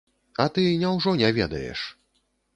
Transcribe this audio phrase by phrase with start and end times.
[0.45, 1.87] А ты няўжо не ведаеш?